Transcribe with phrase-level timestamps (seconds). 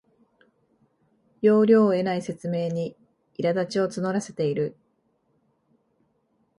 [1.43, 2.95] 要領を得ない説明に
[3.37, 4.75] いらだちを募らせている